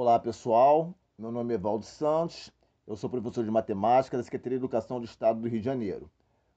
[0.00, 2.52] Olá pessoal, meu nome é Valdo Santos,
[2.86, 6.08] eu sou professor de matemática da Secretaria de Educação do Estado do Rio de Janeiro.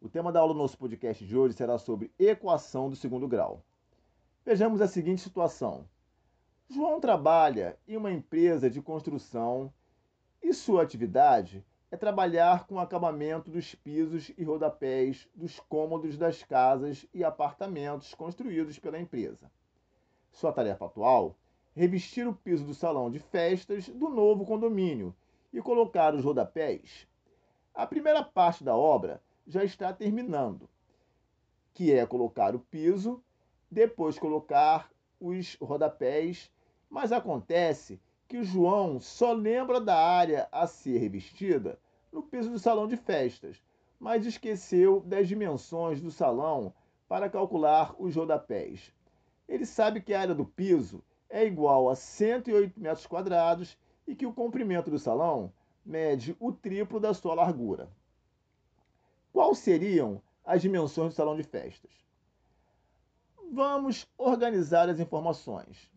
[0.00, 3.60] O tema da aula do nosso podcast de hoje será sobre equação do segundo grau.
[4.46, 5.84] Vejamos a seguinte situação:
[6.68, 9.74] João trabalha em uma empresa de construção
[10.40, 16.44] e sua atividade é trabalhar com o acabamento dos pisos e rodapés dos cômodos das
[16.44, 19.50] casas e apartamentos construídos pela empresa.
[20.30, 21.36] Sua tarefa atual
[21.74, 25.14] revestir o piso do salão de festas do novo condomínio
[25.52, 27.06] e colocar os rodapés.
[27.74, 30.68] A primeira parte da obra já está terminando,
[31.72, 33.22] que é colocar o piso,
[33.70, 36.50] depois colocar os rodapés,
[36.88, 41.78] mas acontece que o João só lembra da área a ser revestida
[42.12, 43.60] no piso do salão de festas,
[43.98, 46.72] mas esqueceu das dimensões do salão
[47.08, 48.92] para calcular os rodapés.
[49.48, 54.26] Ele sabe que a área do piso é igual a 108 metros quadrados e que
[54.26, 55.52] o comprimento do salão
[55.84, 57.88] mede o triplo da sua largura.
[59.32, 61.90] Quais seriam as dimensões do salão de festas?
[63.52, 65.90] Vamos organizar as informações.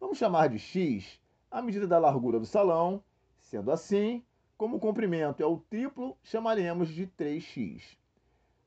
[0.00, 3.02] Vamos chamar de x a medida da largura do salão,
[3.38, 4.24] sendo assim,
[4.56, 7.96] como o comprimento é o triplo, chamaremos de 3x.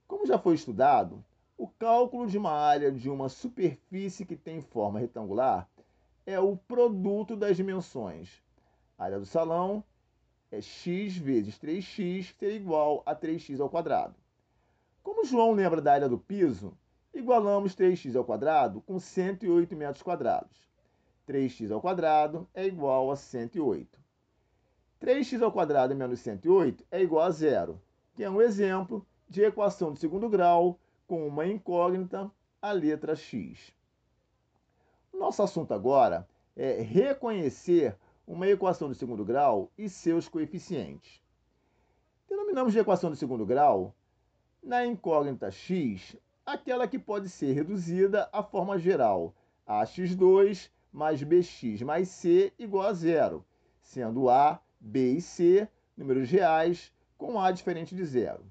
[0.08, 1.24] Como já foi estudado,
[1.58, 5.68] o cálculo de uma área de uma superfície que tem forma retangular
[6.28, 8.44] é o produto das dimensões.
[8.98, 9.82] A área do salão
[10.52, 14.14] é x vezes 3x, que seria igual a 3x ao quadrado.
[15.02, 16.78] Como João lembra da área do piso,
[17.14, 20.68] igualamos 3x ao quadrado com 108 metros quadrados.
[21.26, 23.98] 3x ao quadrado é igual a 108.
[25.02, 27.82] 3x ao quadrado menos 108 é igual a zero,
[28.14, 32.30] que é um exemplo de equação de segundo grau com uma incógnita,
[32.62, 33.77] a letra x.
[35.18, 41.24] Nosso assunto agora é reconhecer uma equação de segundo grau e seus coeficientes.
[42.30, 43.96] Denominamos de equação de segundo grau,
[44.62, 46.16] na incógnita x,
[46.46, 49.34] aquela que pode ser reduzida à forma geral,
[49.68, 53.44] ax2 mais bx mais c igual a zero,
[53.82, 58.46] sendo a, b e c números reais com a diferente de zero.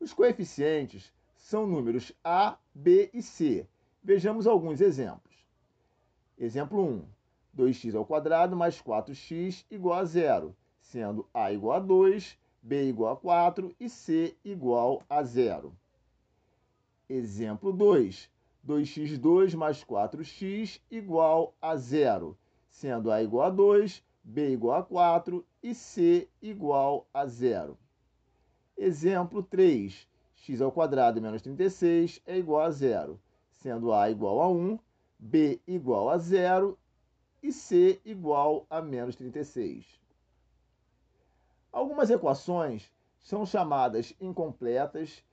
[0.00, 3.66] Os coeficientes são números a, b e c.
[4.02, 5.33] Vejamos alguns exemplos.
[6.38, 7.04] Exemplo 1.
[7.56, 13.16] 2x ao mais 4x igual a zero, sendo a igual a 2, b igual a
[13.16, 15.72] 4 e c igual a zero.
[17.08, 18.28] Exemplo 2.
[18.66, 22.36] 2x2 mais 4x igual a zero,
[22.68, 27.78] sendo a igual a 2, b igual a 4 e c igual a zero.
[28.76, 30.08] Exemplo 3.
[30.36, 30.72] x ao
[31.20, 33.20] menos 36 é igual a zero,
[33.50, 34.78] sendo a igual a 1,
[35.26, 36.78] B igual a zero
[37.42, 39.98] e C igual a menos 36.
[41.72, 45.24] Algumas equações são chamadas incompletas.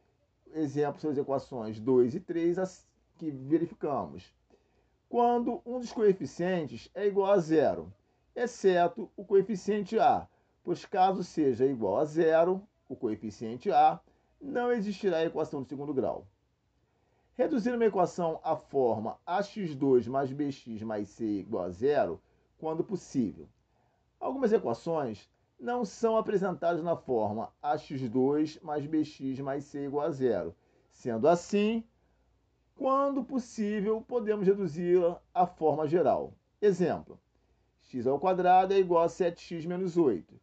[0.54, 2.88] Exemplo são as equações 2 e 3
[3.18, 4.34] que verificamos.
[5.10, 7.94] Quando um dos coeficientes é igual a zero,
[8.34, 10.26] exceto o coeficiente A,
[10.64, 14.00] pois caso seja igual a zero, o coeficiente A,
[14.40, 16.26] não existirá a equação de segundo grau.
[17.42, 22.22] Reduzir uma equação à forma ax2 mais bx mais c igual a zero,
[22.60, 23.50] quando possível.
[24.20, 25.28] Algumas equações
[25.60, 30.56] não são apresentadas na forma ax2 mais bx mais c igual a zero.
[30.92, 31.84] Sendo assim,
[32.76, 36.36] quando possível, podemos reduzi-la à forma geral.
[36.62, 37.20] Exemplo,
[37.80, 40.40] x ao quadrado é igual a 7x menos 8.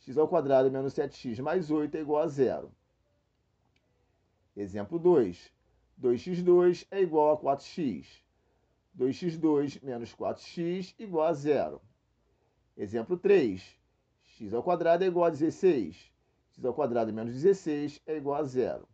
[0.00, 2.72] x ao quadrado menos 7x mais 8 é igual a zero.
[4.56, 5.57] Exemplo 2.
[6.00, 8.06] 2x2 é igual a 4x.
[8.96, 11.82] 2x2 menos 4x igual a zero.
[12.76, 13.76] Exemplo 3.
[14.22, 16.12] x ao quadrado é igual a 16.
[16.52, 18.88] x ao quadrado menos 16 é igual a zero.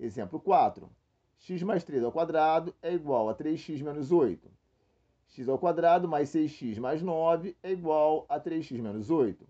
[0.00, 0.90] Exemplo 4.
[1.38, 4.50] x mais 3 ao quadrado é igual a 3x menos 8.
[5.28, 9.46] x ao quadrado mais 6x mais 9 é igual a 3x menos 8.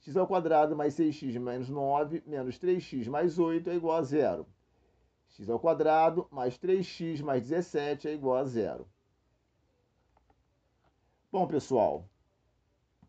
[0.00, 4.46] x ao quadrado mais 6x menos 9 menos 3x mais 8 é igual a zero
[5.30, 8.86] x ao quadrado mais 3x mais 17 é igual a zero.
[11.30, 12.08] Bom, pessoal,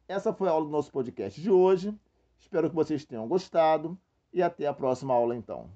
[0.07, 1.97] essa foi a aula do nosso podcast de hoje.
[2.39, 3.97] Espero que vocês tenham gostado
[4.31, 5.69] e até a próxima aula, então.